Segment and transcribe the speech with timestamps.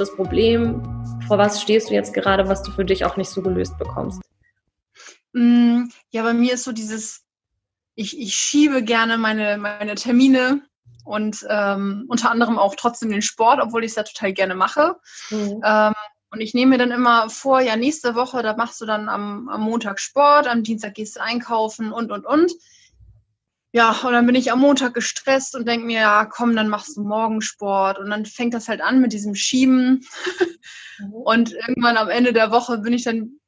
[0.00, 0.82] Das Problem?
[1.28, 4.20] Vor was stehst du jetzt gerade, was du für dich auch nicht so gelöst bekommst?
[5.32, 7.22] Mm, ja, bei mir ist so dieses,
[7.94, 10.62] ich, ich schiebe gerne meine, meine Termine
[11.04, 14.96] und ähm, unter anderem auch trotzdem den Sport, obwohl ich es ja total gerne mache.
[15.30, 15.62] Mhm.
[15.64, 15.94] Ähm,
[16.32, 19.48] und ich nehme mir dann immer vor, ja, nächste Woche, da machst du dann am,
[19.48, 22.52] am Montag Sport, am Dienstag gehst du einkaufen und, und, und.
[23.72, 26.96] Ja, und dann bin ich am Montag gestresst und denke mir, ja, komm, dann machst
[26.96, 27.98] du morgen Sport.
[27.98, 30.04] Und dann fängt das halt an mit diesem Schieben.
[30.98, 31.12] Mhm.
[31.12, 33.38] Und irgendwann am Ende der Woche bin ich dann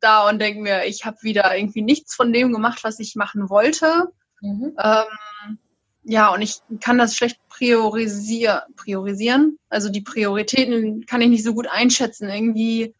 [0.00, 3.48] da und denke mir, ich habe wieder irgendwie nichts von dem gemacht, was ich machen
[3.50, 4.12] wollte.
[4.40, 4.76] Mhm.
[4.78, 5.58] Ähm,
[6.04, 9.58] ja, und ich kann das schlecht priorisier priorisieren.
[9.68, 12.28] Also die Prioritäten kann ich nicht so gut einschätzen.
[12.28, 12.94] Irgendwie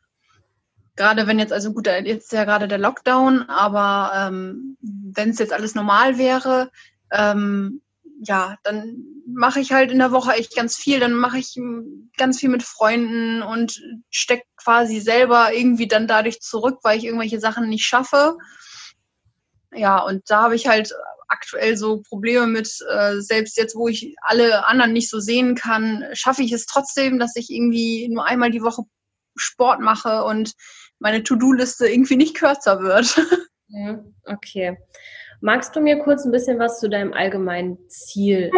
[0.99, 5.39] gerade wenn jetzt, also gut, jetzt ist ja gerade der Lockdown, aber ähm, wenn es
[5.39, 6.71] jetzt alles normal wäre,
[7.11, 7.81] ähm,
[8.21, 10.99] ja, dann mache ich halt in der Woche echt ganz viel.
[10.99, 11.55] Dann mache ich
[12.17, 17.39] ganz viel mit Freunden und stecke quasi selber irgendwie dann dadurch zurück, weil ich irgendwelche
[17.39, 18.37] Sachen nicht schaffe.
[19.73, 20.93] Ja, und da habe ich halt
[21.29, 26.05] aktuell so Probleme mit, äh, selbst jetzt, wo ich alle anderen nicht so sehen kann,
[26.15, 28.83] schaffe ich es trotzdem, dass ich irgendwie nur einmal die Woche
[29.37, 30.55] Sport mache und
[30.99, 33.17] meine To-Do-Liste irgendwie nicht kürzer wird.
[33.71, 34.79] Ja, okay.
[35.43, 38.51] Magst du mir kurz ein bisschen was zu deinem allgemeinen Ziel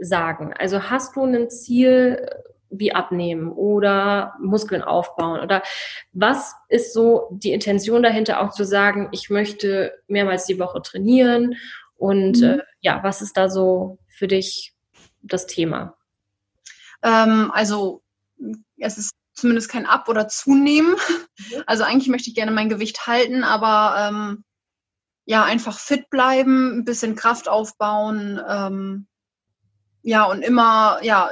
[0.00, 0.54] sagen?
[0.58, 2.26] Also hast du ein Ziel
[2.70, 5.62] wie abnehmen oder Muskeln aufbauen oder
[6.12, 11.56] was ist so die Intention dahinter auch zu sagen, ich möchte mehrmals die Woche trainieren
[11.96, 12.44] und mhm.
[12.44, 14.74] äh, ja, was ist da so für dich
[15.20, 15.96] das Thema?
[17.02, 18.02] Ähm, also
[18.78, 20.92] es ist zumindest kein Ab- oder Zunehmen.
[20.92, 21.62] Mhm.
[21.66, 24.44] Also eigentlich möchte ich gerne mein Gewicht halten, aber ähm,
[25.24, 29.06] ja, einfach fit bleiben, ein bisschen Kraft aufbauen, ähm,
[30.02, 31.30] ja, und immer, ja,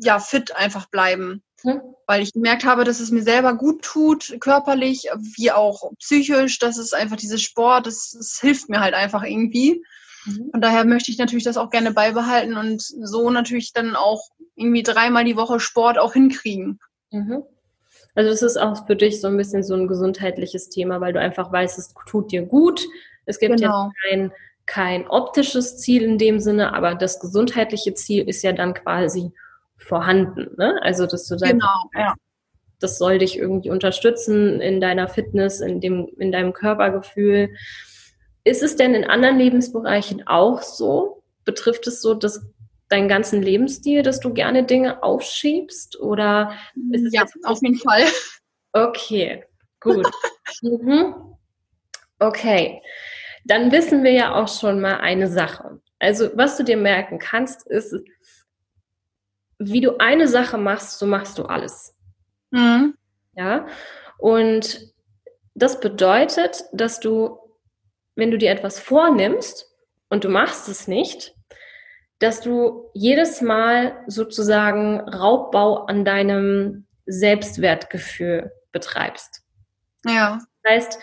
[0.00, 1.42] ja, fit einfach bleiben.
[1.62, 1.80] Mhm.
[2.06, 6.76] Weil ich gemerkt habe, dass es mir selber gut tut, körperlich wie auch psychisch, dass
[6.76, 9.82] es einfach dieses Sport, das, das hilft mir halt einfach irgendwie.
[10.26, 10.50] Mhm.
[10.50, 14.82] Von daher möchte ich natürlich das auch gerne beibehalten und so natürlich dann auch irgendwie
[14.82, 16.78] dreimal die Woche Sport auch hinkriegen.
[17.14, 17.44] Mhm.
[18.14, 21.20] Also es ist auch für dich so ein bisschen so ein gesundheitliches Thema, weil du
[21.20, 22.84] einfach weißt, es tut dir gut.
[23.26, 23.86] Es gibt genau.
[23.86, 24.32] jetzt kein,
[24.66, 29.32] kein optisches Ziel in dem Sinne, aber das gesundheitliche Ziel ist ja dann quasi
[29.76, 30.54] vorhanden.
[30.56, 30.78] Ne?
[30.82, 32.14] Also dass du sagst, genau, ja.
[32.80, 37.50] das soll dich irgendwie unterstützen in deiner Fitness, in dem, in deinem Körpergefühl.
[38.44, 41.22] Ist es denn in anderen Lebensbereichen auch so?
[41.44, 42.46] Betrifft es so das
[42.94, 46.00] deinen ganzen Lebensstil, dass du gerne Dinge aufschiebst?
[46.00, 46.56] Oder
[46.92, 48.04] ist es ja, auf jeden Fall.
[48.72, 49.44] Okay,
[49.80, 50.06] gut.
[50.62, 51.14] mhm.
[52.18, 52.82] Okay,
[53.44, 55.80] dann wissen wir ja auch schon mal eine Sache.
[55.98, 57.94] Also, was du dir merken kannst, ist,
[59.58, 61.96] wie du eine Sache machst, so machst du alles.
[62.50, 62.96] Mhm.
[63.36, 63.66] Ja,
[64.18, 64.92] und
[65.54, 67.38] das bedeutet, dass du,
[68.14, 69.72] wenn du dir etwas vornimmst
[70.08, 71.33] und du machst es nicht,
[72.18, 79.42] dass du jedes Mal sozusagen Raubbau an deinem Selbstwertgefühl betreibst.
[80.06, 80.38] Ja.
[80.62, 80.98] Das heißt,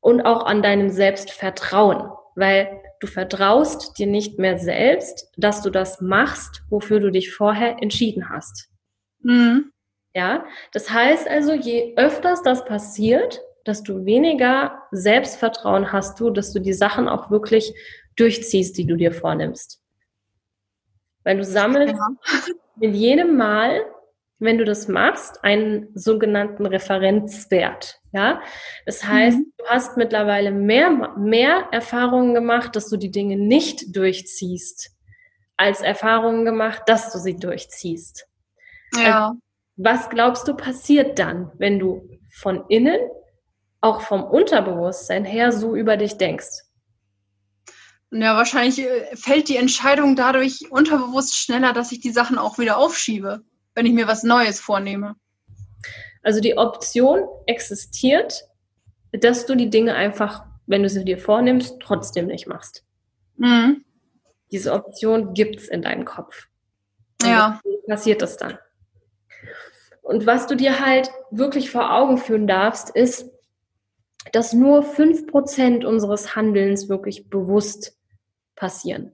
[0.00, 6.00] und auch an deinem Selbstvertrauen, weil du vertraust dir nicht mehr selbst, dass du das
[6.00, 8.68] machst, wofür du dich vorher entschieden hast.
[9.20, 9.72] Mhm.
[10.14, 16.52] Ja, das heißt also, je öfters das passiert, dass du weniger Selbstvertrauen hast du, dass
[16.52, 17.72] du die Sachen auch wirklich
[18.16, 19.81] durchziehst, die du dir vornimmst.
[21.24, 22.08] Weil du sammelst ja.
[22.76, 23.82] mit jedem Mal,
[24.38, 28.00] wenn du das machst, einen sogenannten Referenzwert.
[28.12, 28.42] Ja,
[28.84, 29.52] das heißt, mhm.
[29.56, 34.90] du hast mittlerweile mehr, mehr Erfahrungen gemacht, dass du die Dinge nicht durchziehst,
[35.56, 38.26] als Erfahrungen gemacht, dass du sie durchziehst.
[38.94, 39.28] Ja.
[39.28, 39.38] Also,
[39.76, 42.98] was glaubst du passiert dann, wenn du von innen,
[43.80, 46.62] auch vom Unterbewusstsein her, so über dich denkst?
[48.14, 52.76] Ja, wahrscheinlich äh, fällt die Entscheidung dadurch unterbewusst schneller, dass ich die Sachen auch wieder
[52.76, 53.42] aufschiebe,
[53.74, 55.16] wenn ich mir was Neues vornehme.
[56.22, 58.44] Also die Option existiert,
[59.12, 62.84] dass du die Dinge einfach, wenn du sie dir vornimmst, trotzdem nicht machst.
[63.36, 63.84] Mhm.
[64.50, 66.48] Diese Option gibt es in deinem Kopf.
[67.22, 67.60] Und ja.
[67.88, 68.58] passiert das dann.
[70.02, 73.30] Und was du dir halt wirklich vor Augen führen darfst, ist,
[74.32, 77.96] dass nur 5% unseres Handelns wirklich bewusst
[78.56, 79.12] passieren.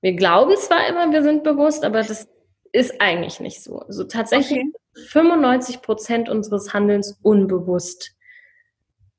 [0.00, 2.28] Wir glauben zwar immer, wir sind bewusst, aber das
[2.72, 3.80] ist eigentlich nicht so.
[3.80, 5.06] Also tatsächlich okay.
[5.08, 8.12] 95 Prozent unseres Handelns unbewusst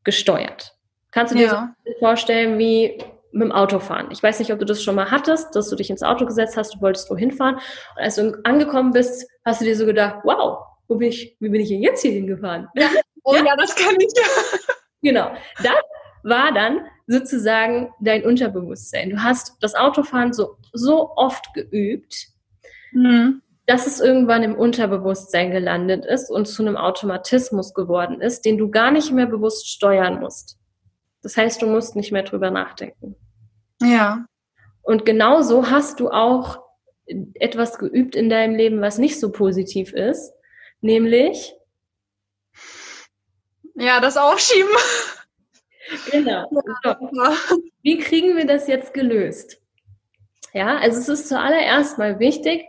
[0.04, 0.76] gesteuert.
[1.12, 1.76] Kannst du dir ja.
[1.86, 2.98] so vorstellen wie
[3.32, 4.12] mit dem Autofahren?
[4.12, 6.56] Ich weiß nicht, ob du das schon mal hattest, dass du dich ins Auto gesetzt
[6.56, 10.20] hast, du wolltest wohin fahren und als du angekommen bist, hast du dir so gedacht,
[10.24, 12.68] wow, wo bin ich, wie bin ich denn jetzt hier hingefahren?
[12.76, 12.90] Ja,
[13.24, 14.10] oh ja, ja das kann ich.
[15.02, 15.32] genau.
[15.64, 15.74] Das
[16.24, 19.10] war dann sozusagen dein Unterbewusstsein.
[19.10, 22.28] Du hast das Autofahren so, so oft geübt,
[22.92, 28.58] mhm dass es irgendwann im Unterbewusstsein gelandet ist und zu einem Automatismus geworden ist, den
[28.58, 30.58] du gar nicht mehr bewusst steuern musst.
[31.22, 33.16] Das heißt, du musst nicht mehr drüber nachdenken.
[33.80, 34.26] Ja.
[34.82, 36.64] Und genauso hast du auch
[37.36, 40.34] etwas geübt in deinem Leben, was nicht so positiv ist,
[40.82, 41.54] nämlich
[43.76, 44.70] ja, das Aufschieben.
[46.12, 46.50] Genau.
[46.84, 47.34] Ja.
[47.82, 49.62] Wie kriegen wir das jetzt gelöst?
[50.54, 52.66] Ja, also es ist zuallererst mal wichtig,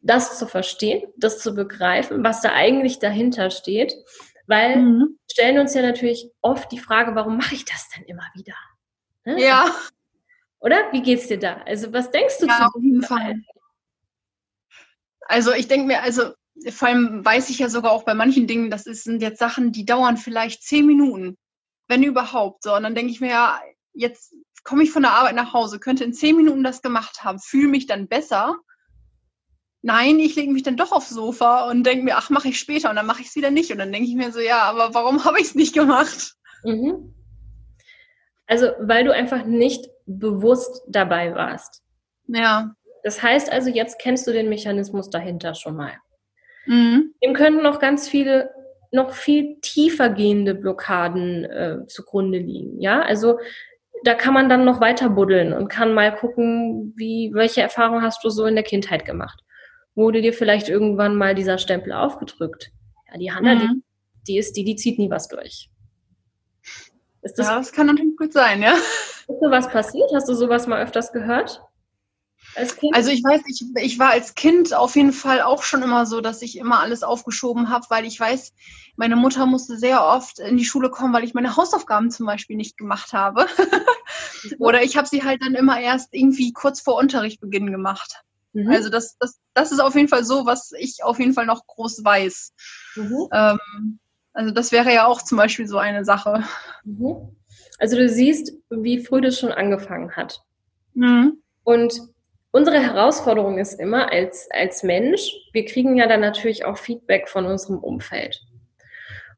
[0.00, 3.94] das zu verstehen, das zu begreifen, was da eigentlich dahinter steht.
[4.46, 5.18] Weil mhm.
[5.30, 8.54] stellen uns ja natürlich oft die Frage, warum mache ich das denn immer wieder?
[9.24, 9.42] Ne?
[9.42, 9.74] Ja.
[10.60, 10.92] Oder?
[10.92, 11.62] Wie geht's dir da?
[11.66, 13.36] Also was denkst du ja, zu auf jeden Fall.
[15.26, 16.32] Also ich denke mir, also
[16.70, 19.84] vor allem weiß ich ja sogar auch bei manchen Dingen, das sind jetzt Sachen, die
[19.84, 21.36] dauern vielleicht zehn Minuten,
[21.88, 22.62] wenn überhaupt.
[22.62, 23.60] So, und dann denke ich mir ja,
[23.92, 24.34] jetzt
[24.64, 27.68] komme ich von der Arbeit nach Hause, könnte in zehn Minuten das gemacht haben, fühle
[27.68, 28.56] mich dann besser
[29.84, 32.88] nein, ich lege mich dann doch aufs Sofa und denke mir, ach, mache ich später
[32.88, 33.70] und dann mache ich es wieder nicht.
[33.70, 36.34] Und dann denke ich mir so, ja, aber warum habe ich es nicht gemacht?
[36.64, 37.14] Mhm.
[38.46, 41.82] Also, weil du einfach nicht bewusst dabei warst.
[42.26, 42.74] Ja.
[43.02, 45.92] Das heißt also, jetzt kennst du den Mechanismus dahinter schon mal.
[46.66, 47.14] Mhm.
[47.22, 48.50] Dem können noch ganz viele,
[48.94, 52.80] noch viel tiefer gehende Blockaden äh, zugrunde liegen.
[52.80, 53.38] Ja, also
[54.04, 58.22] da kann man dann noch weiter buddeln und kann mal gucken, wie, welche Erfahrungen hast
[58.24, 59.44] du so in der Kindheit gemacht
[59.94, 62.70] wurde dir vielleicht irgendwann mal dieser Stempel aufgedrückt.
[63.10, 63.60] Ja, die Hanna, mhm.
[63.60, 65.70] die, die ist die, die zieht nie was durch.
[67.22, 68.74] Ist das, ja, das kann natürlich gut sein, ja.
[68.74, 70.10] Ist sowas passiert?
[70.14, 71.62] Hast du sowas mal öfters gehört?
[72.92, 76.20] Also ich weiß, ich, ich war als Kind auf jeden Fall auch schon immer so,
[76.20, 78.52] dass ich immer alles aufgeschoben habe, weil ich weiß,
[78.96, 82.56] meine Mutter musste sehr oft in die Schule kommen, weil ich meine Hausaufgaben zum Beispiel
[82.56, 83.46] nicht gemacht habe.
[84.58, 88.22] Oder ich habe sie halt dann immer erst irgendwie kurz vor Unterrichtbeginn gemacht.
[88.52, 88.70] Mhm.
[88.70, 91.66] Also das, das, das ist auf jeden Fall so, was ich auf jeden Fall noch
[91.66, 92.52] groß weiß.
[92.96, 93.28] Mhm.
[93.32, 93.98] Ähm,
[94.32, 96.44] also das wäre ja auch zum Beispiel so eine Sache.
[96.84, 97.36] Mhm.
[97.78, 100.40] Also du siehst, wie früh das schon angefangen hat.
[100.94, 101.42] Mhm.
[101.64, 102.13] Und
[102.54, 107.46] unsere Herausforderung ist immer als, als Mensch, wir kriegen ja dann natürlich auch Feedback von
[107.46, 108.40] unserem Umfeld.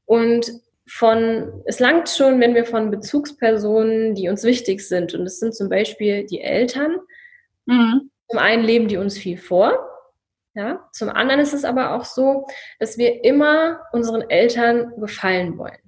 [0.04, 0.52] Und
[0.86, 5.54] von, es langt schon, wenn wir von Bezugspersonen, die uns wichtig sind, und es sind
[5.54, 6.96] zum Beispiel die Eltern,
[7.64, 8.10] mhm.
[8.28, 9.88] Zum einen leben die uns viel vor.
[10.54, 12.46] Ja, zum anderen ist es aber auch so,
[12.78, 15.78] dass wir immer unseren Eltern gefallen wollen.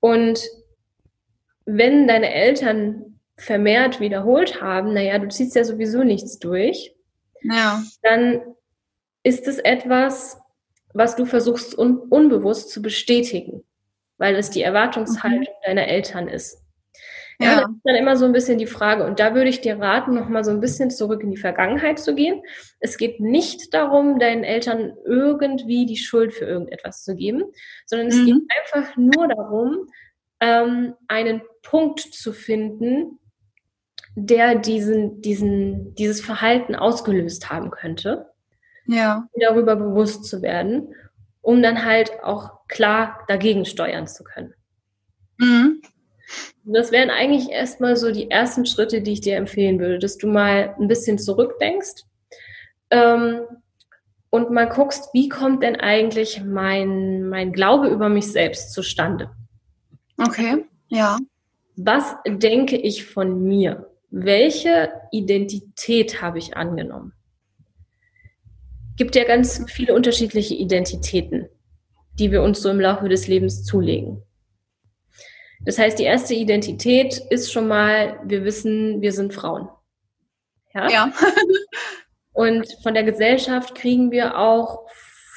[0.00, 0.40] Und
[1.66, 6.94] wenn deine Eltern vermehrt wiederholt haben, naja, du ziehst ja sowieso nichts durch,
[7.42, 7.82] ja.
[8.02, 8.40] dann
[9.22, 10.38] ist es etwas,
[10.94, 13.62] was du versuchst un unbewusst zu bestätigen,
[14.18, 15.66] weil es die Erwartungshaltung mhm.
[15.66, 16.62] deiner Eltern ist.
[17.38, 17.60] Ja, ja.
[17.60, 19.04] das ist dann immer so ein bisschen die Frage.
[19.04, 21.98] Und da würde ich dir raten, noch mal so ein bisschen zurück in die Vergangenheit
[21.98, 22.42] zu gehen.
[22.80, 27.44] Es geht nicht darum, deinen Eltern irgendwie die Schuld für irgendetwas zu geben,
[27.84, 28.26] sondern es mhm.
[28.26, 29.86] geht einfach nur darum,
[30.40, 33.18] ähm, einen Punkt zu finden,
[34.16, 38.30] der diesen, diesen, dieses Verhalten ausgelöst haben könnte.
[38.86, 39.28] Ja.
[39.38, 40.94] Darüber bewusst zu werden,
[41.42, 44.54] um dann halt auch klar dagegen steuern zu können.
[45.36, 45.82] Mhm.
[46.64, 50.26] Das wären eigentlich erstmal so die ersten Schritte, die ich dir empfehlen würde, dass du
[50.26, 52.02] mal ein bisschen zurückdenkst
[52.90, 53.42] ähm,
[54.30, 59.30] und mal guckst, wie kommt denn eigentlich mein, mein Glaube über mich selbst zustande?
[60.18, 61.18] Okay, ja.
[61.76, 63.90] Was denke ich von mir?
[64.10, 67.12] Welche Identität habe ich angenommen?
[68.96, 71.48] Gibt ja ganz viele unterschiedliche Identitäten,
[72.18, 74.22] die wir uns so im Laufe des Lebens zulegen.
[75.64, 79.68] Das heißt, die erste Identität ist schon mal, wir wissen, wir sind Frauen.
[80.74, 80.88] Ja.
[80.90, 81.12] ja.
[82.32, 84.86] Und von der Gesellschaft kriegen wir auch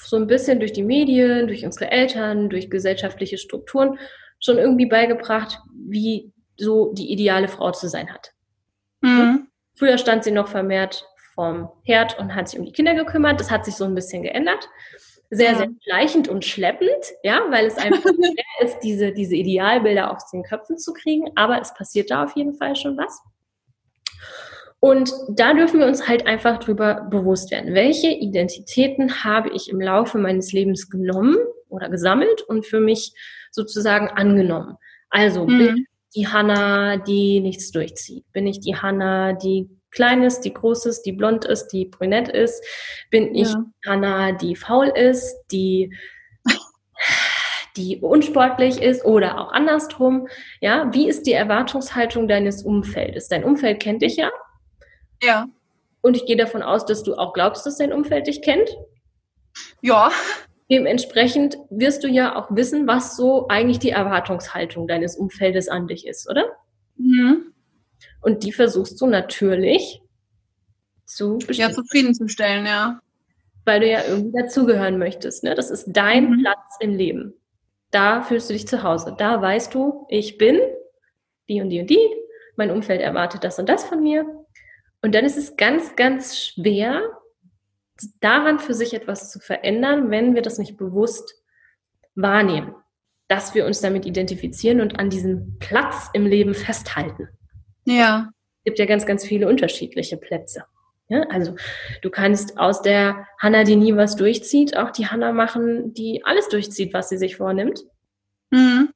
[0.05, 3.97] so ein bisschen durch die Medien, durch unsere Eltern, durch gesellschaftliche Strukturen
[4.39, 8.33] schon irgendwie beigebracht, wie so die ideale Frau zu sein hat.
[9.01, 9.47] Mhm.
[9.75, 13.39] Früher stand sie noch vermehrt vom Herd und hat sich um die Kinder gekümmert.
[13.39, 14.69] Das hat sich so ein bisschen geändert.
[15.31, 15.57] Sehr, ja.
[15.57, 20.43] sehr schleichend und schleppend, ja, weil es einfach schwer ist, diese, diese Idealbilder aus den
[20.43, 21.29] Köpfen zu kriegen.
[21.35, 23.21] Aber es passiert da auf jeden Fall schon was.
[24.81, 27.73] Und da dürfen wir uns halt einfach drüber bewusst werden.
[27.73, 31.37] Welche Identitäten habe ich im Laufe meines Lebens genommen
[31.67, 33.13] oder gesammelt und für mich
[33.51, 34.77] sozusagen angenommen?
[35.09, 35.85] Also mhm.
[36.15, 38.25] Die Hanna, die nichts durchzieht?
[38.31, 42.29] Bin ich die Hanna, die klein ist, die groß ist, die blond ist, die brünett
[42.29, 42.63] ist?
[43.09, 43.63] Bin ich ja.
[43.85, 45.91] Hanna, die faul ist, die
[47.77, 50.27] die unsportlich ist oder auch andersrum.
[50.59, 53.29] Ja, wie ist die Erwartungshaltung deines Umfeldes?
[53.29, 54.31] Dein Umfeld kennt dich ja.
[55.23, 55.47] Ja.
[56.01, 58.69] Und ich gehe davon aus, dass du auch glaubst, dass dein Umfeld dich kennt.
[59.81, 60.11] Ja.
[60.71, 66.05] Dementsprechend wirst du ja auch wissen, was so eigentlich die Erwartungshaltung deines Umfeldes an dich
[66.05, 66.45] ist, oder?
[66.97, 67.53] Mhm.
[68.21, 70.01] Und die versuchst du natürlich
[71.05, 71.69] zu bestimmen.
[71.69, 72.99] Ja, zufriedenzustellen, ja.
[73.65, 75.43] Weil du ja irgendwie dazugehören möchtest.
[75.43, 75.55] Ne?
[75.55, 76.41] Das ist dein mhm.
[76.41, 77.33] Platz im Leben.
[77.91, 79.15] Da fühlst du dich zu Hause.
[79.17, 80.59] Da weißt du, ich bin
[81.49, 82.15] die und die und die.
[82.55, 84.25] Mein Umfeld erwartet das und das von mir.
[85.01, 87.01] Und dann ist es ganz, ganz schwer,
[88.19, 91.35] daran für sich etwas zu verändern, wenn wir das nicht bewusst
[92.15, 92.75] wahrnehmen,
[93.27, 97.29] dass wir uns damit identifizieren und an diesem Platz im Leben festhalten.
[97.85, 98.29] Ja.
[98.59, 100.63] Es gibt ja ganz, ganz viele unterschiedliche Plätze.
[101.07, 101.55] Ja, also
[102.03, 106.49] du kannst aus der Hanna, die nie was durchzieht, auch die Hanna machen, die alles
[106.49, 107.83] durchzieht, was sie sich vornimmt.
[108.51, 108.89] Mhm.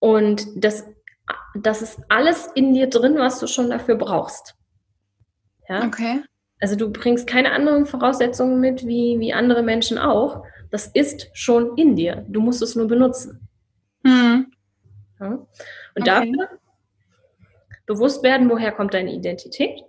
[0.00, 0.84] Und das,
[1.54, 4.56] das ist alles in dir drin, was du schon dafür brauchst.
[5.68, 5.86] Ja?
[5.86, 6.22] Okay.
[6.60, 10.44] Also du bringst keine anderen Voraussetzungen mit wie, wie andere Menschen auch.
[10.70, 12.24] Das ist schon in dir.
[12.28, 13.48] Du musst es nur benutzen.
[14.02, 14.52] Mhm.
[15.18, 15.26] Ja?
[15.26, 15.48] Und
[15.96, 16.04] okay.
[16.04, 16.48] dafür
[17.86, 19.82] bewusst werden, woher kommt deine Identität.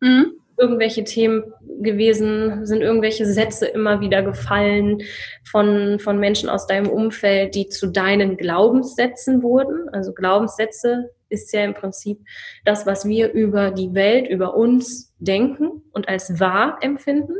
[0.00, 0.32] Mhm.
[0.56, 5.02] Irgendwelche Themen gewesen, sind irgendwelche Sätze immer wieder gefallen
[5.44, 9.90] von, von Menschen aus deinem Umfeld, die zu deinen Glaubenssätzen wurden.
[9.90, 12.20] Also Glaubenssätze ist ja im Prinzip
[12.64, 17.34] das, was wir über die Welt, über uns denken und als wahr empfinden.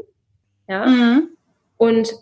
[0.69, 0.87] Ja.
[0.87, 1.28] Mhm.
[1.76, 2.12] Und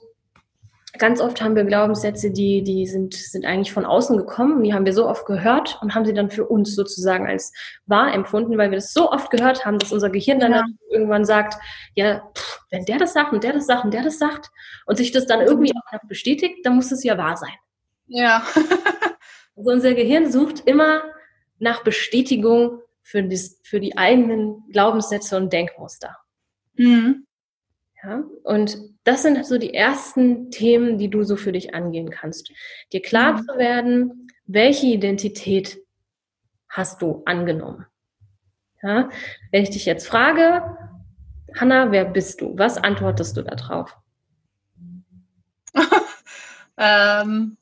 [0.98, 4.86] ganz oft haben wir Glaubenssätze, die, die sind, sind eigentlich von außen gekommen, die haben
[4.86, 7.52] wir so oft gehört und haben sie dann für uns sozusagen als
[7.86, 10.64] wahr empfunden, weil wir das so oft gehört haben, dass unser Gehirn dann ja.
[10.90, 11.54] irgendwann sagt,
[11.94, 14.50] ja, pff, wenn der das sagt und der das sagt und der das sagt
[14.86, 17.54] und sich das dann irgendwie auch bestätigt, dann muss es ja wahr sein.
[18.06, 18.42] Ja.
[19.56, 21.02] also unser Gehirn sucht immer
[21.58, 26.16] nach Bestätigung für die, für die eigenen Glaubenssätze und Denkmuster.
[26.74, 27.26] Mhm.
[28.02, 32.50] Ja, und das sind so die ersten Themen, die du so für dich angehen kannst.
[32.92, 33.46] Dir klar mhm.
[33.46, 35.78] zu werden, welche Identität
[36.68, 37.86] hast du angenommen.
[38.82, 39.08] Ja,
[39.50, 40.76] wenn ich dich jetzt frage,
[41.54, 42.56] Hanna, wer bist du?
[42.58, 43.96] Was antwortest du darauf?
[46.76, 47.56] ähm,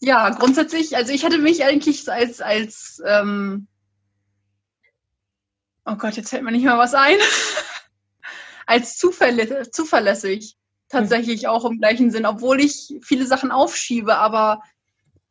[0.00, 3.66] ja, grundsätzlich, also ich hatte mich eigentlich als, als ähm,
[5.84, 7.18] oh Gott, jetzt fällt mir nicht mal was ein,
[8.66, 10.56] als zuverlä zuverlässig
[10.88, 14.62] tatsächlich auch im gleichen Sinn, obwohl ich viele Sachen aufschiebe, aber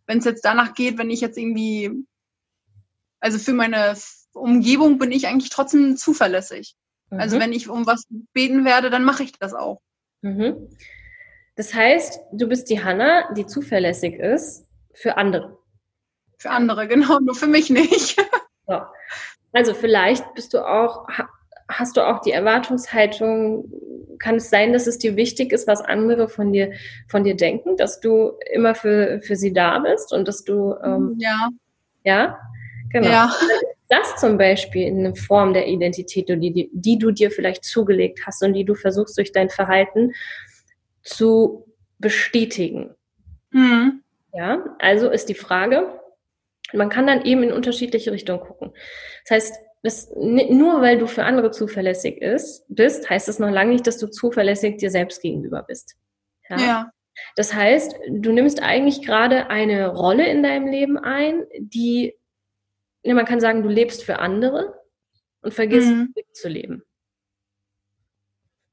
[0.08, 1.92] wenn es jetzt danach geht, wenn ich jetzt irgendwie,
[3.20, 3.96] also für meine
[4.34, 6.76] Umgebung bin ich eigentlich trotzdem zuverlässig.
[7.10, 7.22] Also mhm.
[7.22, 9.82] Also wenn ich um was beten werde, dann mache ich das auch.
[10.22, 10.76] Mhm.
[11.62, 14.66] Das heißt, du bist die Hanna, die zuverlässig ist
[14.96, 15.60] für andere.
[16.40, 18.20] Für andere, genau, nur für mich nicht.
[18.68, 18.80] So.
[19.54, 21.08] Also vielleicht bist du auch,
[21.68, 23.72] hast du auch die Erwartungshaltung,
[24.18, 26.72] kann es sein, dass es dir wichtig ist, was andere von dir,
[27.08, 31.16] von dir denken, dass du immer für, für sie da bist und dass du ähm,
[31.20, 31.50] ja.
[32.04, 32.40] Ja,
[32.92, 33.08] genau.
[33.08, 33.36] Ja.
[33.90, 38.42] Das zum Beispiel in einer Form der Identität, die, die du dir vielleicht zugelegt hast
[38.42, 40.14] und die du versuchst durch dein Verhalten
[41.04, 41.68] zu
[42.00, 42.96] bestätigen.
[43.52, 44.04] Mhm.
[44.34, 46.00] Ja, also ist die Frage,
[46.74, 48.72] man kann dann eben in unterschiedliche Richtungen gucken.
[49.26, 53.72] Das heißt, das, nur weil du für andere zuverlässig ist, bist, heißt das noch lange
[53.72, 55.96] nicht, dass du zuverlässig dir selbst gegenüber bist.
[56.50, 56.60] Ja?
[56.60, 56.92] ja.
[57.36, 62.16] Das heißt, du nimmst eigentlich gerade eine Rolle in deinem Leben ein, die,
[63.04, 64.80] man kann sagen, du lebst für andere
[65.42, 66.14] und vergisst mhm.
[66.32, 66.84] zu leben.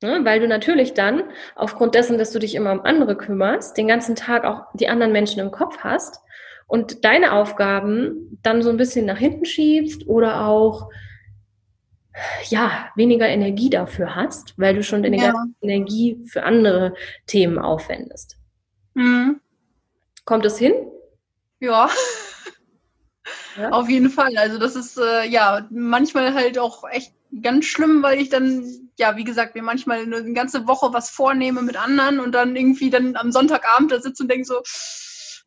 [0.03, 0.21] Ne?
[0.25, 1.25] Weil du natürlich dann,
[1.57, 5.13] aufgrund dessen, dass du dich immer um andere kümmerst, den ganzen Tag auch die anderen
[5.13, 6.21] Menschen im Kopf hast
[6.67, 10.89] und deine Aufgaben dann so ein bisschen nach hinten schiebst oder auch
[12.49, 15.33] ja, weniger Energie dafür hast, weil du schon deine ja.
[15.33, 16.95] ganze Energie für andere
[17.27, 18.37] Themen aufwendest.
[18.95, 19.41] Mhm.
[20.25, 20.75] Kommt es hin?
[21.61, 21.89] Ja.
[23.59, 23.71] ja.
[23.71, 24.37] Auf jeden Fall.
[24.37, 27.13] Also das ist äh, ja manchmal halt auch echt
[27.43, 28.65] ganz schlimm, weil ich dann,
[28.99, 32.91] ja, wie gesagt, mir manchmal eine ganze Woche was vornehme mit anderen und dann irgendwie
[32.91, 34.63] dann am Sonntagabend da sitze und denke so,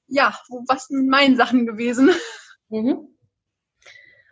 [0.07, 0.37] ja,
[0.67, 2.11] was sind meine Sachen gewesen?
[2.69, 3.07] Mhm.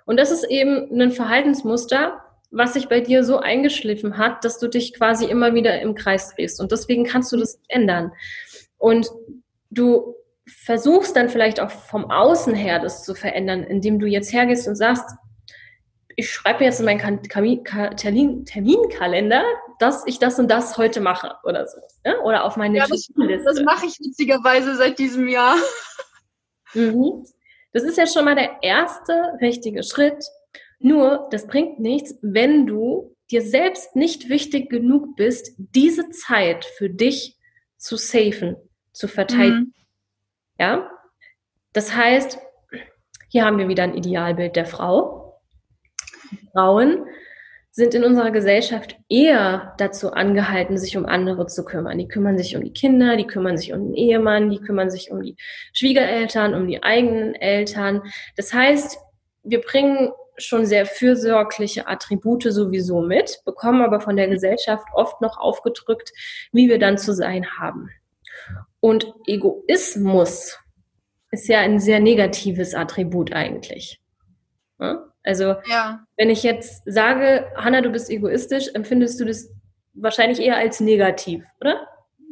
[0.06, 2.22] Und das ist eben ein Verhaltensmuster,
[2.52, 6.34] was sich bei dir so eingeschliffen hat, dass du dich quasi immer wieder im Kreis
[6.34, 6.60] drehst.
[6.60, 8.12] Und deswegen kannst du das ändern.
[8.78, 9.10] Und
[9.70, 10.16] du
[10.50, 14.76] versuchst dann vielleicht auch vom Außen her das zu verändern, indem du jetzt hergehst und
[14.76, 15.10] sagst,
[16.16, 19.44] ich schreibe jetzt in meinen Termin Terminkalender,
[19.80, 21.80] dass ich das und das heute mache oder so.
[22.06, 22.20] Ne?
[22.22, 23.10] Oder auf meine ja, das,
[23.46, 25.56] das mache ich witzigerweise seit diesem Jahr.
[26.74, 27.26] Mhm.
[27.72, 30.26] Das ist ja schon mal der erste richtige Schritt.
[30.80, 36.90] Nur, das bringt nichts, wenn du dir selbst nicht wichtig genug bist, diese Zeit für
[36.90, 37.38] dich
[37.78, 38.58] zu safen,
[38.92, 39.74] zu verteidigen.
[39.76, 39.79] Mhm.
[40.60, 40.90] Ja?
[41.74, 42.40] Das heißt,
[43.30, 45.40] hier haben wir wieder ein Idealbild der Frau.
[46.52, 47.06] Frauen
[47.72, 51.98] sind in unserer Gesellschaft eher dazu angehalten, sich um andere zu kümmern.
[51.98, 55.12] Die kümmern sich um die Kinder, die kümmern sich um den Ehemann, die kümmern sich
[55.12, 55.36] um die
[55.74, 58.02] Schwiegereltern, um die eigenen Eltern.
[58.36, 58.98] Das heißt,
[59.44, 65.38] wir bringen schon sehr fürsorgliche Attribute sowieso mit, bekommen aber von der Gesellschaft oft noch
[65.38, 66.12] aufgedrückt,
[66.52, 67.90] wie wir dann zu sein haben.
[68.82, 70.58] Und Egoismus
[71.32, 74.02] ist ja ein sehr negatives Attribut eigentlich.
[75.24, 76.06] Also, ja.
[76.16, 79.50] wenn ich jetzt sage, Hanna, du bist egoistisch, empfindest du das
[79.94, 81.88] wahrscheinlich eher als negativ, oder?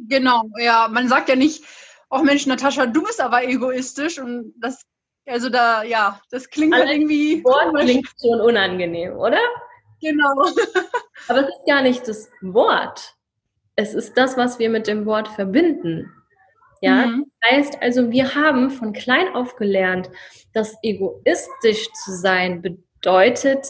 [0.08, 0.88] Genau, ja.
[0.90, 1.62] Man sagt ja nicht,
[2.08, 4.82] ach Mensch, Natascha, du bist aber egoistisch und das,
[5.26, 7.44] also da, ja, das klingt also irgendwie.
[7.44, 9.40] Wort klingt schon unangenehm, oder?
[10.00, 10.32] Genau.
[11.28, 13.14] aber es ist gar nicht das Wort.
[13.76, 16.12] Es ist das, was wir mit dem Wort verbinden.
[16.80, 17.26] Ja, mhm.
[17.40, 20.10] das heißt also, wir haben von klein auf gelernt,
[20.52, 23.66] dass egoistisch zu sein bedeutet,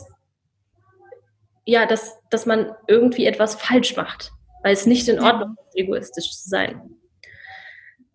[1.64, 6.30] ja, dass, dass man irgendwie etwas falsch macht, weil es nicht in Ordnung ist, egoistisch
[6.30, 6.80] zu sein.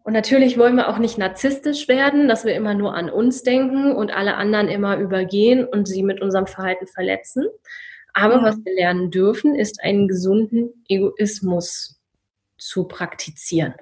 [0.03, 3.95] Und natürlich wollen wir auch nicht narzisstisch werden, dass wir immer nur an uns denken
[3.95, 7.45] und alle anderen immer übergehen und sie mit unserem Verhalten verletzen.
[8.13, 8.43] Aber ja.
[8.43, 12.01] was wir lernen dürfen, ist einen gesunden Egoismus
[12.57, 13.75] zu praktizieren.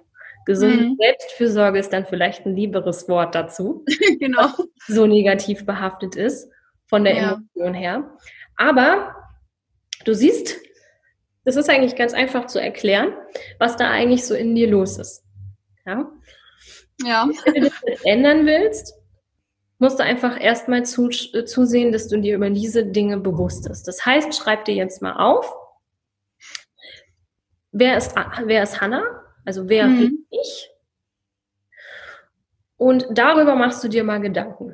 [0.46, 0.98] Gesunde mhm.
[1.00, 3.86] Selbstfürsorge ist dann vielleicht ein lieberes Wort dazu.
[4.20, 4.50] genau.
[4.88, 6.50] So negativ behaftet ist
[6.88, 7.34] von der ja.
[7.34, 8.18] Emotion her.
[8.56, 9.16] Aber
[10.06, 10.58] du siehst,
[11.46, 13.14] das ist eigentlich ganz einfach zu erklären,
[13.60, 15.24] was da eigentlich so in dir los ist.
[15.86, 16.12] Ja.
[17.04, 17.30] Ja.
[17.46, 18.94] Wenn du das ändern willst,
[19.80, 23.88] musst du einfach erstmal zu, äh, zusehen, dass du dir über diese Dinge bewusst bist.
[23.88, 25.52] Das heißt, schreib dir jetzt mal auf,
[27.72, 28.14] wer ist,
[28.46, 29.21] wer ist Hannah?
[29.46, 30.00] Also wer mhm.
[30.00, 30.70] bin ich?
[32.78, 34.74] Und darüber machst du dir mal Gedanken.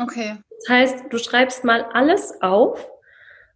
[0.00, 0.36] Okay.
[0.60, 2.90] Das heißt, du schreibst mal alles auf,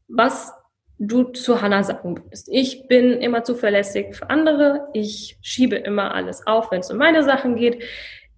[0.08, 0.52] was
[0.98, 2.48] du zu Hannah sagen würdest.
[2.50, 4.88] Ich bin immer zuverlässig für andere.
[4.92, 7.82] Ich schiebe immer alles auf, wenn es um meine Sachen geht.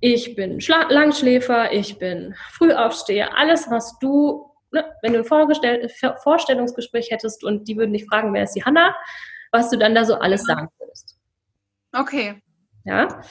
[0.00, 1.72] Ich bin Schla Langschläfer.
[1.72, 3.36] Ich bin Frühaufsteher.
[3.36, 8.44] Alles, was du, ne, wenn du ein Vorstellungsgespräch hättest und die würden dich fragen, wer
[8.44, 8.94] ist die Hannah,
[9.50, 11.17] was du dann da so alles sagen würdest.
[11.92, 12.42] Okay.
[12.85, 13.22] Ja.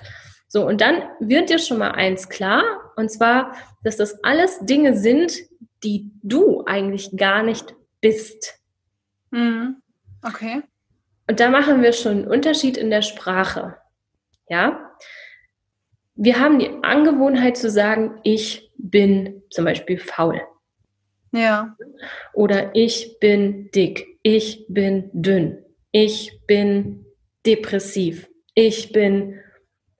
[0.47, 2.63] So, und dann wird dir schon mal eins klar,
[2.95, 5.33] und zwar, dass das alles Dinge sind,
[5.83, 8.59] die du eigentlich gar nicht bist.
[9.31, 9.81] Mhm.
[10.23, 10.63] Okay.
[11.29, 13.77] Und da machen wir schon einen Unterschied in der Sprache.
[14.49, 14.91] Ja.
[16.15, 20.41] Wir haben die Angewohnheit zu sagen, ich bin zum Beispiel faul.
[21.31, 21.75] Ja.
[22.33, 27.05] Oder ich bin dick, ich bin dünn, ich bin
[27.45, 29.39] depressiv, ich bin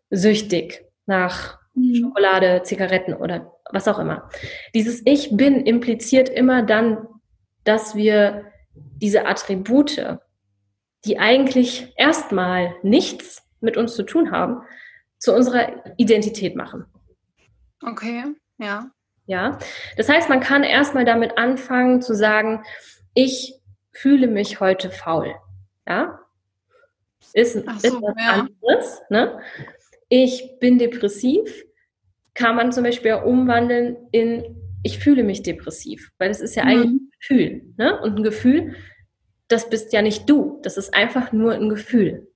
[0.10, 1.94] süchtig nach mhm.
[1.94, 4.32] Schokolade, Zigaretten oder was auch immer.
[4.74, 7.08] Dieses Ich bin impliziert immer dann,
[7.66, 10.18] dass wir diese Attribute,
[11.06, 14.64] die eigentlich erstmal nichts mit uns zu tun haben,
[15.20, 16.86] zu unserer Identität machen.
[17.86, 18.24] Okay,
[18.58, 18.90] ja.
[19.28, 19.60] Ja,
[19.98, 22.64] das heißt, man kann erstmal damit anfangen zu sagen,
[23.14, 23.54] ich
[23.92, 25.36] fühle mich heute faul.
[25.88, 26.20] Ja,
[27.34, 28.32] ist, so, ist was ja.
[28.34, 29.02] anderes.
[29.10, 29.40] Ne?
[30.10, 31.66] Ich bin depressiv,
[32.34, 36.70] kann man zum Beispiel umwandeln in ich fühle mich depressiv, weil das ist ja mhm.
[36.70, 37.62] eigentlich ein Gefühl.
[37.78, 38.00] Ne?
[38.02, 38.76] Und ein Gefühl,
[39.48, 42.28] das bist ja nicht du, das ist einfach nur ein Gefühl.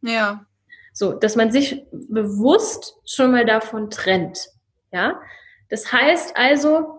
[0.00, 0.46] Ja.
[0.92, 4.48] So, dass man sich bewusst schon mal davon trennt.
[4.92, 5.20] Ja,
[5.70, 6.98] das heißt also,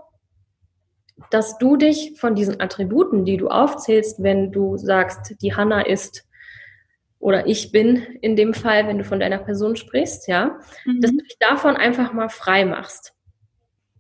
[1.30, 6.26] dass du dich von diesen Attributen, die du aufzählst, wenn du sagst, die Hanna ist
[7.24, 11.00] oder ich bin in dem Fall, wenn du von deiner Person sprichst, ja, mhm.
[11.00, 13.14] dass du dich davon einfach mal frei machst.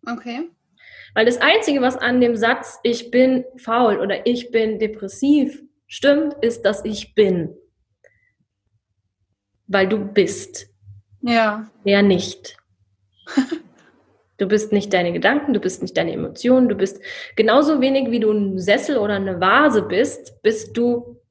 [0.05, 0.49] Okay.
[1.15, 6.35] Weil das Einzige, was an dem Satz ich bin faul oder ich bin depressiv stimmt,
[6.41, 7.55] ist, dass ich bin.
[9.67, 10.67] Weil du bist.
[11.21, 11.69] Ja.
[11.83, 12.57] Wer nicht.
[14.39, 16.99] Du bist nicht deine Gedanken, du bist nicht deine Emotionen, du bist
[17.35, 21.21] genauso wenig wie du ein Sessel oder eine Vase bist, bist du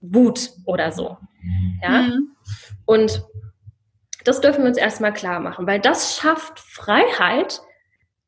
[0.00, 1.16] Wut oder so.
[1.82, 2.02] Ja?
[2.02, 2.36] Mhm.
[2.86, 3.24] Und
[4.24, 7.60] das dürfen wir uns erstmal klar machen, weil das schafft Freiheit,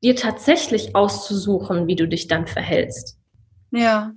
[0.02, 3.18] dir tatsächlich auszusuchen, wie du dich dann verhältst.
[3.70, 4.12] Ja.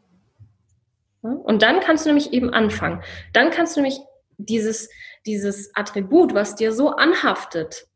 [1.22, 3.04] Und dann kannst du nämlich eben anfangen.
[3.34, 4.00] Dann kannst du nämlich
[4.38, 4.90] dieses,
[5.26, 7.88] dieses Attribut, was dir so anhaftet,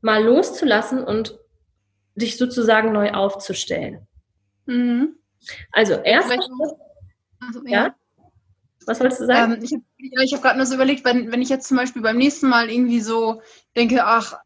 [0.00, 1.38] mal loszulassen und
[2.14, 4.06] dich sozusagen neu aufzustellen.
[4.66, 5.16] Mhm.
[5.70, 6.30] Also erst.
[6.30, 7.94] Also, ja.
[8.86, 9.54] Was wolltest du sagen?
[9.54, 12.02] Ähm, ich habe ja, hab gerade nur so überlegt, wenn, wenn ich jetzt zum Beispiel
[12.02, 13.42] beim nächsten Mal irgendwie so
[13.76, 14.38] denke, ach,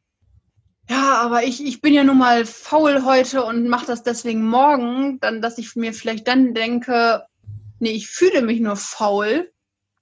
[0.88, 5.18] ja, aber ich, ich bin ja nun mal faul heute und mache das deswegen morgen,
[5.20, 7.25] dann, dass ich mir vielleicht dann denke,
[7.81, 9.51] nee, ich fühle mich nur faul,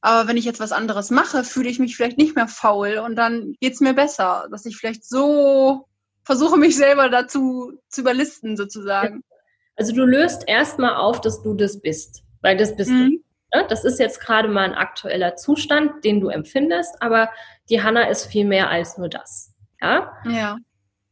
[0.02, 3.16] aber wenn ich jetzt was anderes mache, fühle ich mich vielleicht nicht mehr faul und
[3.16, 5.86] dann geht's mir besser, dass ich vielleicht so
[6.24, 9.22] versuche, mich selber dazu zu überlisten, sozusagen.
[9.76, 13.10] Also du löst erstmal auf, dass du das bist, weil das bist mhm.
[13.10, 13.23] du.
[13.54, 13.64] Ne?
[13.68, 17.30] Das ist jetzt gerade mal ein aktueller Zustand, den du empfindest, aber
[17.70, 19.54] die Hanna ist viel mehr als nur das.
[19.80, 20.12] Ja?
[20.28, 20.58] Ja.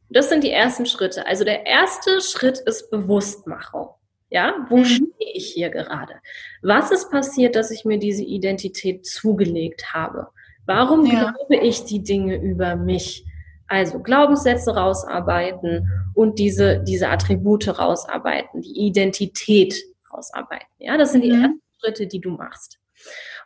[0.09, 1.25] Das sind die ersten Schritte.
[1.25, 3.89] Also der erste Schritt ist Bewusstmachung.
[4.29, 4.85] Ja, wo mhm.
[4.85, 6.15] stehe ich hier gerade?
[6.63, 10.27] Was ist passiert, dass ich mir diese Identität zugelegt habe?
[10.65, 11.31] Warum ja.
[11.31, 13.25] glaube ich die Dinge über mich?
[13.67, 19.75] Also Glaubenssätze rausarbeiten und diese, diese Attribute rausarbeiten, die Identität
[20.11, 20.67] rausarbeiten.
[20.79, 21.43] Ja, das sind die mhm.
[21.43, 22.79] ersten Schritte, die du machst.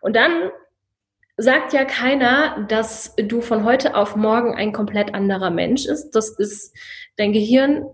[0.01, 0.51] Und dann
[1.37, 6.11] sagt ja keiner, dass du von heute auf morgen ein komplett anderer Mensch ist.
[6.11, 6.75] Das ist,
[7.15, 7.85] dein Gehirn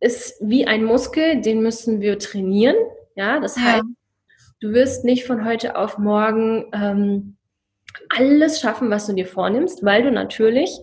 [0.00, 2.76] ist wie ein Muskel, den müssen wir trainieren.
[3.14, 3.62] Ja, das ja.
[3.62, 3.84] heißt,
[4.60, 7.36] du wirst nicht von heute auf morgen ähm,
[8.08, 10.78] alles schaffen, was du dir vornimmst, weil du natürlich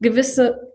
[0.00, 0.72] gewisse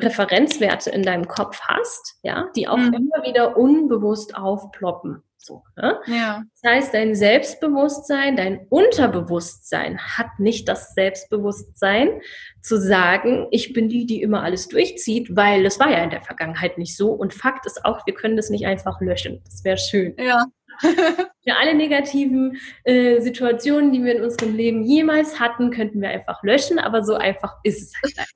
[0.00, 2.94] Referenzwerte in deinem Kopf hast, ja, die auch mhm.
[2.94, 5.22] immer wieder unbewusst aufploppen.
[5.44, 6.00] So, ne?
[6.06, 6.42] ja.
[6.62, 12.22] Das heißt, dein Selbstbewusstsein, dein Unterbewusstsein hat nicht das Selbstbewusstsein
[12.62, 16.22] zu sagen, ich bin die, die immer alles durchzieht, weil das war ja in der
[16.22, 17.10] Vergangenheit nicht so.
[17.10, 19.42] Und Fakt ist auch, wir können das nicht einfach löschen.
[19.44, 20.14] Das wäre schön.
[20.18, 20.46] Ja.
[20.80, 26.42] Für alle negativen äh, Situationen, die wir in unserem Leben jemals hatten, könnten wir einfach
[26.42, 28.32] löschen, aber so einfach ist es halt einfach.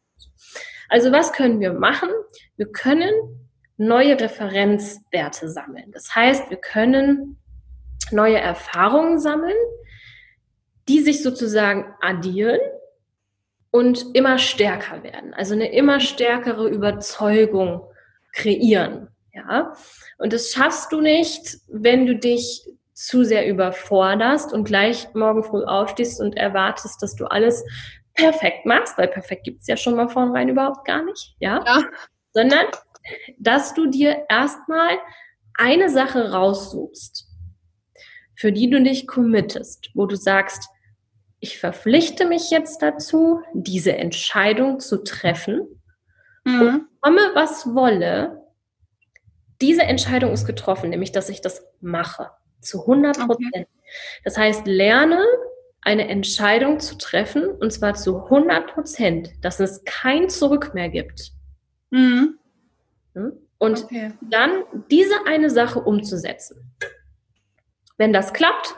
[0.90, 2.10] Also was können wir machen?
[2.56, 3.47] Wir können
[3.78, 5.90] neue Referenzwerte sammeln.
[5.92, 7.38] Das heißt, wir können
[8.10, 9.56] neue Erfahrungen sammeln,
[10.88, 12.60] die sich sozusagen addieren
[13.70, 15.32] und immer stärker werden.
[15.34, 17.82] Also eine immer stärkere Überzeugung
[18.32, 19.08] kreieren.
[19.32, 19.74] Ja,
[20.18, 25.62] und das schaffst du nicht, wenn du dich zu sehr überforderst und gleich morgen früh
[25.62, 27.64] aufstehst und erwartest, dass du alles
[28.14, 31.62] perfekt machst, weil perfekt gibt's ja schon mal vornherein überhaupt gar nicht, ja?
[31.64, 31.84] ja.
[32.32, 32.66] Sondern
[33.38, 34.98] dass du dir erstmal
[35.54, 37.26] eine Sache raussuchst,
[38.34, 40.68] für die du dich committest, wo du sagst,
[41.40, 45.66] ich verpflichte mich jetzt dazu, diese Entscheidung zu treffen
[46.44, 46.60] mhm.
[46.60, 48.42] und komme, was wolle.
[49.60, 52.30] Diese Entscheidung ist getroffen, nämlich, dass ich das mache.
[52.60, 53.54] Zu 100 Prozent.
[53.54, 53.66] Okay.
[54.24, 55.24] Das heißt, lerne
[55.80, 61.32] eine Entscheidung zu treffen und zwar zu 100 Prozent, dass es kein Zurück mehr gibt.
[61.90, 62.37] Mhm.
[63.18, 63.32] Hm?
[63.58, 64.12] Und okay.
[64.20, 66.72] dann diese eine Sache umzusetzen.
[67.96, 68.76] Wenn das klappt,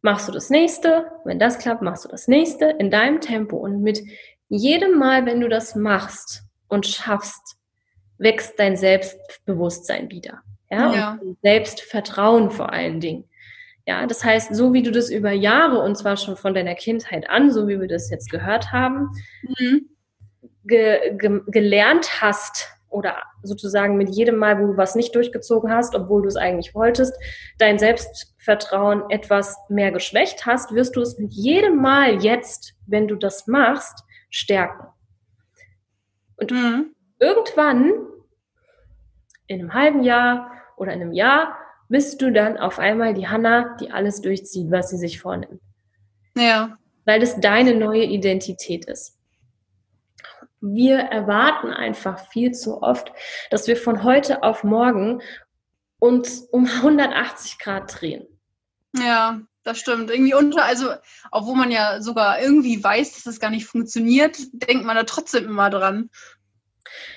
[0.00, 1.10] machst du das nächste.
[1.24, 3.58] Wenn das klappt, machst du das nächste in deinem Tempo.
[3.58, 4.00] Und mit
[4.48, 7.56] jedem Mal, wenn du das machst und schaffst,
[8.16, 10.40] wächst dein Selbstbewusstsein wieder.
[10.70, 11.18] Ja, ja.
[11.20, 13.24] Und Selbstvertrauen vor allen Dingen.
[13.86, 17.28] Ja, das heißt, so wie du das über Jahre und zwar schon von deiner Kindheit
[17.28, 19.10] an, so wie wir das jetzt gehört haben,
[19.42, 19.90] mhm
[20.64, 25.94] ge ge gelernt hast oder sozusagen mit jedem Mal, wo du was nicht durchgezogen hast,
[25.94, 27.14] obwohl du es eigentlich wolltest,
[27.58, 33.14] dein Selbstvertrauen etwas mehr geschwächt hast, wirst du es mit jedem Mal jetzt, wenn du
[33.14, 34.86] das machst, stärken.
[36.36, 36.94] Und mhm.
[37.18, 37.92] irgendwann,
[39.46, 41.56] in einem halben Jahr oder in einem Jahr,
[41.88, 45.60] bist du dann auf einmal die Hanna, die alles durchzieht, was sie sich vornimmt.
[46.36, 46.76] Ja.
[47.04, 49.19] Weil es deine neue Identität ist.
[50.60, 53.12] Wir erwarten einfach viel zu oft,
[53.50, 55.22] dass wir von heute auf morgen
[55.98, 58.26] uns um 180 Grad drehen.
[58.96, 60.10] Ja, das stimmt.
[60.10, 60.90] Irgendwie unter, also,
[61.30, 65.44] obwohl man ja sogar irgendwie weiß, dass das gar nicht funktioniert, denkt man da trotzdem
[65.44, 66.10] immer dran.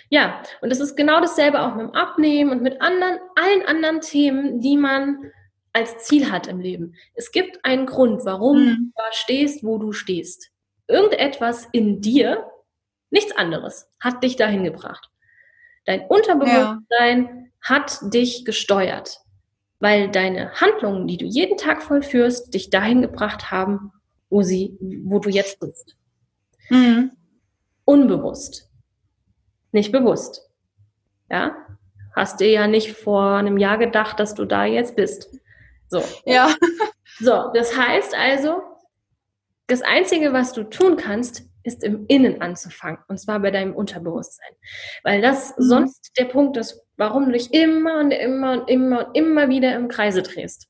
[0.09, 4.01] Ja, und es ist genau dasselbe auch mit dem Abnehmen und mit anderen, allen anderen
[4.01, 5.31] Themen, die man
[5.71, 6.95] als Ziel hat im Leben.
[7.15, 8.75] Es gibt einen Grund, warum mhm.
[8.75, 10.51] du da stehst, wo du stehst.
[10.87, 12.45] Irgendetwas in dir,
[13.13, 15.09] nichts anderes, hat dich dahin gebracht.
[15.85, 17.45] Dein Unterbewusstsein ja.
[17.61, 19.21] hat dich gesteuert,
[19.79, 23.93] weil deine Handlungen, die du jeden Tag vollführst, dich dahin gebracht haben,
[24.29, 25.95] wo sie, wo du jetzt bist.
[26.69, 27.11] Mhm.
[27.85, 28.69] Unbewusst
[29.73, 30.49] nicht bewusst.
[31.29, 31.55] Ja,
[32.15, 35.29] hast dir ja nicht vor einem Jahr gedacht, dass du da jetzt bist.
[35.89, 36.01] So.
[36.25, 36.55] Ja.
[37.19, 38.63] So, das heißt also,
[39.67, 42.99] das Einzige, was du tun kannst, ist im Innen anzufangen.
[43.07, 44.51] Und zwar bei deinem Unterbewusstsein.
[45.03, 45.63] Weil das mhm.
[45.63, 49.75] sonst der Punkt ist, warum du dich immer und immer und immer und immer wieder
[49.75, 50.67] im Kreise drehst.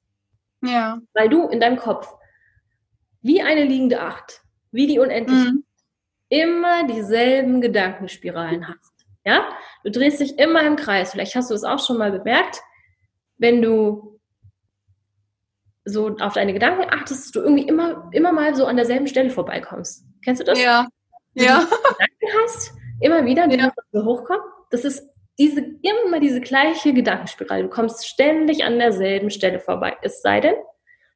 [0.61, 0.99] Ja.
[1.13, 2.13] Weil du in deinem Kopf
[3.21, 5.63] wie eine liegende Acht, wie die unendliche, mhm.
[6.29, 8.91] immer dieselben Gedankenspiralen hast.
[9.25, 9.49] Ja,
[9.83, 11.11] du drehst dich immer im Kreis.
[11.11, 12.61] Vielleicht hast du es auch schon mal bemerkt,
[13.37, 14.12] wenn du
[15.85, 19.29] so auf deine Gedanken achtest, dass du irgendwie immer, immer mal so an derselben Stelle
[19.29, 20.05] vorbeikommst.
[20.23, 20.61] Kennst du das?
[20.61, 20.87] Ja.
[21.33, 21.59] Wenn ja.
[21.59, 23.71] Gedanken hast, immer wieder, die ja.
[23.91, 24.43] so hochkommen.
[24.69, 25.03] Das ist
[25.37, 27.63] diese, immer diese gleiche Gedankenspirale.
[27.63, 29.97] Du kommst ständig an derselben Stelle vorbei.
[30.01, 30.55] Es sei denn,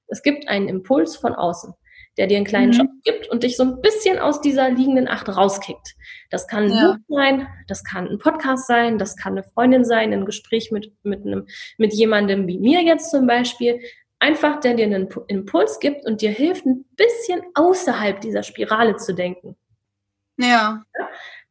[0.08, 1.74] es gibt einen Impuls von außen
[2.18, 2.78] der dir einen kleinen mhm.
[2.78, 5.96] Job gibt und dich so ein bisschen aus dieser liegenden Acht rauskickt.
[6.30, 6.92] Das kann ein ja.
[6.94, 10.92] Buch sein, das kann ein Podcast sein, das kann eine Freundin sein, ein Gespräch mit,
[11.04, 13.80] mit, einem, mit jemandem wie mir jetzt zum Beispiel.
[14.20, 19.14] Einfach, der dir einen Impuls gibt und dir hilft, ein bisschen außerhalb dieser Spirale zu
[19.14, 19.56] denken.
[20.38, 20.84] Ja.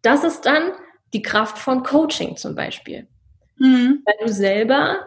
[0.02, 0.72] Das ist dann
[1.12, 3.06] die Kraft von Coaching zum Beispiel.
[3.58, 4.02] Mhm.
[4.04, 5.06] Weil du selber,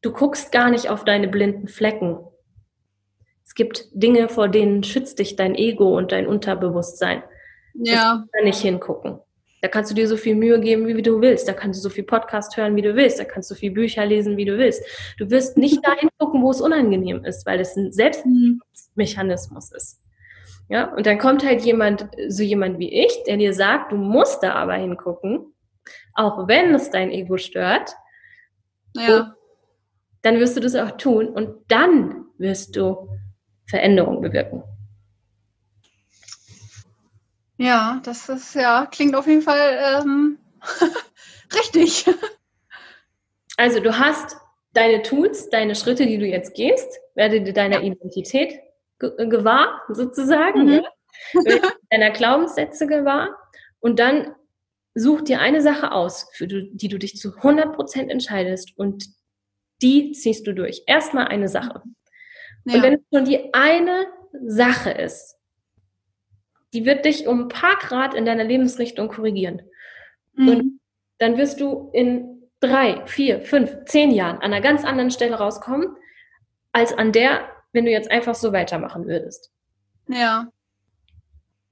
[0.00, 2.18] du guckst gar nicht auf deine blinden Flecken
[3.44, 7.22] es gibt Dinge, vor denen schützt dich dein Ego und dein Unterbewusstsein.
[7.74, 8.24] Ja.
[8.32, 9.20] Da nicht hingucken.
[9.64, 11.48] Da kannst du dir so viel Mühe geben, wie du willst.
[11.48, 13.18] Da kannst du so viel Podcast hören, wie du willst.
[13.18, 14.84] Da kannst du so viel Bücher lesen, wie du willst.
[15.16, 20.02] Du wirst nicht dahin gucken, wo es unangenehm ist, weil es ein Selbstmechanismus ist.
[20.68, 24.42] Ja, und dann kommt halt jemand, so jemand wie ich, der dir sagt, du musst
[24.42, 25.54] da aber hingucken,
[26.12, 27.94] auch wenn es dein Ego stört.
[28.94, 29.34] Ja.
[30.20, 33.08] dann wirst du das auch tun und dann wirst du
[33.66, 34.62] Veränderung bewirken.
[37.56, 40.38] Ja, das ist ja, klingt auf jeden Fall ähm,
[41.54, 42.06] richtig.
[43.56, 44.36] Also du hast
[44.72, 47.92] deine Tools, deine Schritte, die du jetzt gehst, werde dir deiner ja.
[47.92, 48.58] Identität
[48.98, 50.72] ge gewahr, sozusagen, mhm.
[50.72, 51.60] ja?
[51.90, 53.38] deiner Glaubenssätze gewahr
[53.80, 54.34] und dann
[54.94, 59.06] such dir eine Sache aus, für du, die du dich zu 100% entscheidest und
[59.82, 60.82] die ziehst du durch.
[60.86, 61.82] Erstmal eine Sache.
[62.64, 62.74] Ja.
[62.74, 64.06] Und wenn es nur die eine
[64.46, 65.33] Sache ist,
[66.74, 69.62] die wird dich um ein paar Grad in deiner Lebensrichtung korrigieren.
[70.34, 70.48] Mhm.
[70.48, 70.80] Und
[71.18, 75.96] dann wirst du in drei, vier, fünf, zehn Jahren an einer ganz anderen Stelle rauskommen,
[76.72, 79.52] als an der, wenn du jetzt einfach so weitermachen würdest.
[80.08, 80.48] Ja.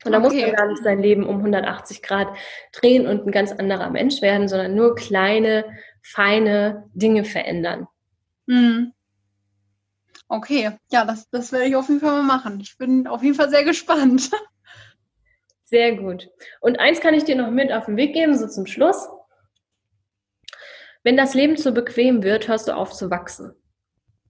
[0.05, 0.27] Und da okay.
[0.27, 2.29] muss man gar nicht sein Leben um 180 Grad
[2.73, 5.65] drehen und ein ganz anderer Mensch werden, sondern nur kleine,
[6.03, 7.87] feine Dinge verändern.
[8.47, 8.93] Mhm.
[10.29, 12.59] Okay, ja, das, das werde ich auf jeden Fall mal machen.
[12.61, 14.31] Ich bin auf jeden Fall sehr gespannt.
[15.73, 16.29] Sehr gut.
[16.61, 19.09] Und eins kann ich dir noch mit auf den Weg geben, so zum Schluss.
[21.03, 23.55] Wenn das Leben zu bequem wird, hörst du auf zu wachsen.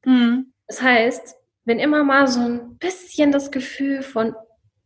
[0.04, 0.52] Mhm.
[0.68, 4.36] Das heißt, wenn immer mal so ein bisschen das Gefühl von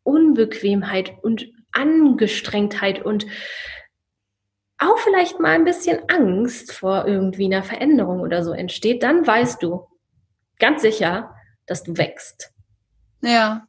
[0.02, 3.26] Unbequemheit und Angestrengtheit und
[4.78, 9.62] auch vielleicht mal ein bisschen Angst vor irgendwie einer Veränderung oder so entsteht, dann weißt
[9.62, 9.86] du,
[10.58, 11.34] ganz sicher,
[11.66, 12.54] dass du wächst.
[13.20, 13.66] Ja.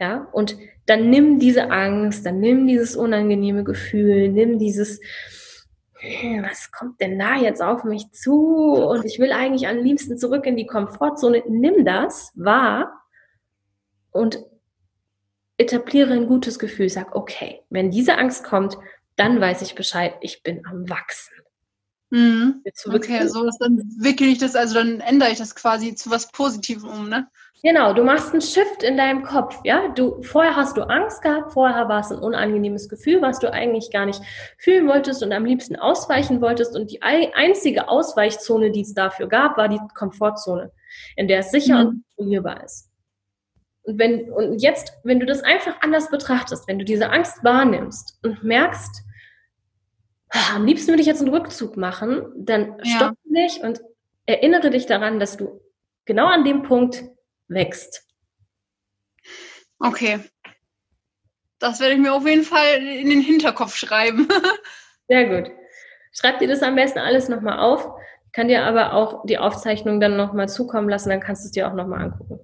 [0.00, 0.56] Ja, und
[0.86, 5.00] dann nimm diese Angst, dann nimm dieses unangenehme Gefühl, nimm dieses,
[5.94, 8.74] hm, was kommt denn da jetzt auf mich zu?
[8.74, 11.42] Und ich will eigentlich am liebsten zurück in die Komfortzone.
[11.48, 12.92] Nimm das wahr
[14.10, 14.44] und
[15.56, 16.88] etabliere ein gutes Gefühl.
[16.88, 18.76] Sag, okay, wenn diese Angst kommt,
[19.16, 21.34] dann weiß ich Bescheid, ich bin am Wachsen.
[22.14, 22.62] Mhm.
[22.86, 26.88] Okay, so dann wickel ich das, also dann ändere ich das quasi zu was Positivem
[26.88, 27.26] um, ne?
[27.64, 29.88] Genau, du machst einen Shift in deinem Kopf, ja.
[29.88, 33.90] Du, vorher hast du Angst gehabt, vorher war es ein unangenehmes Gefühl, was du eigentlich
[33.90, 34.22] gar nicht
[34.58, 36.76] fühlen wolltest und am liebsten ausweichen wolltest.
[36.76, 40.70] Und die einzige Ausweichzone, die es dafür gab, war die Komfortzone,
[41.16, 41.80] in der es sicher mhm.
[41.80, 42.90] und kontrollierbar ist.
[43.82, 48.20] Und wenn, und jetzt, wenn du das einfach anders betrachtest, wenn du diese Angst wahrnimmst
[48.22, 49.03] und merkst,
[50.54, 52.96] am liebsten würde ich jetzt einen Rückzug machen, dann ja.
[52.96, 53.80] stopp dich und
[54.26, 55.60] erinnere dich daran, dass du
[56.04, 57.04] genau an dem Punkt
[57.48, 58.06] wächst.
[59.78, 60.20] Okay.
[61.58, 64.28] Das werde ich mir auf jeden Fall in den Hinterkopf schreiben.
[65.08, 65.52] Sehr gut.
[66.12, 67.86] Schreib dir das am besten alles nochmal auf.
[68.26, 71.52] Ich kann dir aber auch die Aufzeichnung dann nochmal zukommen lassen, dann kannst du es
[71.52, 72.40] dir auch nochmal angucken.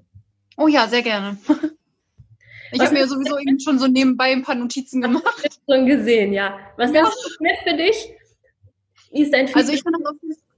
[0.56, 1.38] Oh ja, sehr gerne.
[2.72, 5.24] Ich habe mir sowieso eben schon so nebenbei ein paar Notizen gemacht.
[5.42, 6.58] Ich schon gesehen, ja.
[6.76, 7.06] Was ja.
[7.06, 8.14] ist mit für dich?
[9.12, 9.62] Wie ist dein Feedback?
[9.62, 10.50] Also ich fand das auf jeden Fall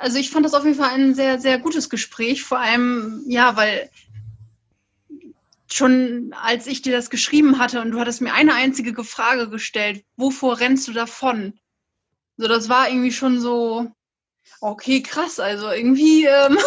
[0.00, 2.42] also ich fand das auf jeden Fall ein sehr, sehr gutes Gespräch.
[2.42, 3.90] Vor allem, ja, weil
[5.70, 10.04] schon als ich dir das geschrieben hatte und du hattest mir eine einzige Frage gestellt,
[10.16, 11.58] wovor rennst du davon?
[12.36, 13.90] So, das war irgendwie schon so,
[14.60, 15.40] okay, krass.
[15.40, 16.58] Also irgendwie, ähm,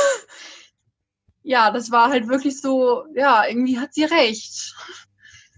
[1.45, 4.75] ja, das war halt wirklich so, ja, irgendwie hat sie recht.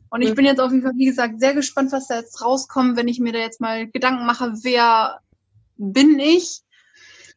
[0.10, 2.98] Und ich bin jetzt auf jeden Fall, wie gesagt, sehr gespannt, was da jetzt rauskommt,
[2.98, 5.20] wenn ich mir da jetzt mal Gedanken mache, wer
[5.78, 6.62] bin ich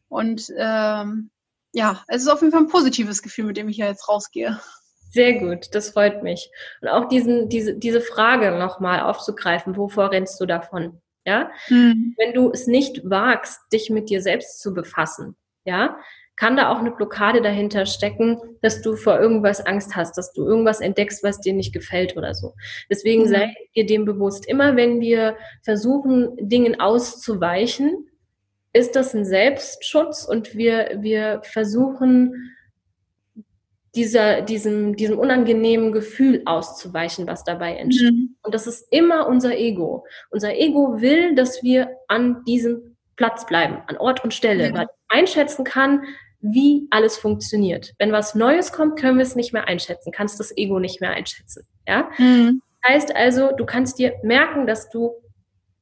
[0.09, 1.31] und ähm,
[1.73, 4.59] ja, es ist auf jeden Fall ein positives Gefühl, mit dem ich ja jetzt rausgehe.
[5.11, 6.49] Sehr gut, das freut mich.
[6.81, 11.01] Und auch diesen, diese, diese Frage nochmal aufzugreifen, wovor rennst du davon?
[11.25, 12.15] Ja, mhm.
[12.17, 15.35] wenn du es nicht wagst, dich mit dir selbst zu befassen,
[15.65, 15.97] ja,
[16.41, 20.43] kann da auch eine Blockade dahinter stecken, dass du vor irgendwas Angst hast, dass du
[20.43, 22.55] irgendwas entdeckst, was dir nicht gefällt oder so.
[22.89, 23.27] Deswegen mhm.
[23.27, 24.47] sei dir dem bewusst.
[24.47, 28.07] Immer wenn wir versuchen, Dingen auszuweichen,
[28.73, 32.55] ist das ein Selbstschutz und wir, wir versuchen,
[33.93, 38.13] dieser, diesem, diesem unangenehmen Gefühl auszuweichen, was dabei entsteht.
[38.13, 38.35] Mhm.
[38.41, 40.07] Und das ist immer unser Ego.
[40.31, 44.77] Unser Ego will, dass wir an diesem Platz bleiben, an Ort und Stelle, mhm.
[44.77, 46.01] weil einschätzen kann,
[46.41, 47.93] wie alles funktioniert.
[47.99, 51.11] Wenn was Neues kommt, können wir es nicht mehr einschätzen, kannst das Ego nicht mehr
[51.11, 51.67] einschätzen.
[51.87, 52.09] Ja?
[52.17, 52.61] Mhm.
[52.85, 55.11] Heißt also, du kannst dir merken, dass du,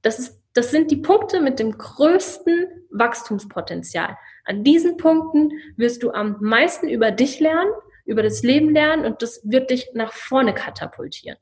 [0.02, 4.18] das ist das sind die Punkte mit dem größten Wachstumspotenzial.
[4.46, 7.72] An diesen Punkten wirst du am meisten über dich lernen,
[8.06, 11.38] über das Leben lernen und das wird dich nach vorne katapultieren.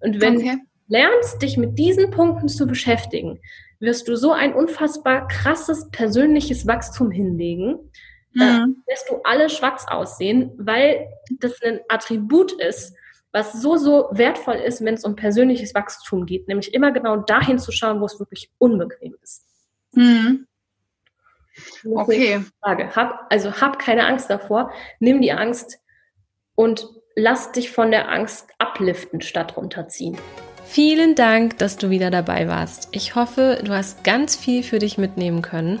[0.00, 0.52] Und wenn okay.
[0.52, 3.40] du lernst, dich mit diesen Punkten zu beschäftigen,
[3.80, 7.90] wirst du so ein unfassbar krasses persönliches Wachstum hinlegen,
[8.34, 8.40] mhm.
[8.86, 11.08] da wirst du alle schwarz aussehen, weil
[11.40, 12.94] das ein Attribut ist,
[13.32, 17.58] was so, so wertvoll ist, wenn es um persönliches Wachstum geht, nämlich immer genau dahin
[17.58, 19.46] zu schauen, wo es wirklich unbequem ist.
[19.94, 20.46] Mhm.
[21.84, 22.42] Okay.
[22.60, 22.94] Frage.
[22.94, 25.78] Hab, also hab keine Angst davor, nimm die Angst
[26.54, 30.16] und lass dich von der Angst abliften statt runterziehen.
[30.64, 32.88] Vielen Dank, dass du wieder dabei warst.
[32.92, 35.80] Ich hoffe, du hast ganz viel für dich mitnehmen können.